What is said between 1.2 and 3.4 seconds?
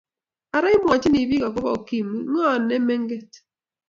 biik akobo ukimwi, ng'o nemenget?